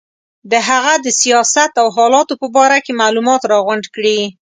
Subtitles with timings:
[0.51, 4.19] د هغه د سیاست او حالاتو په باره کې معلومات راغونډ کړي.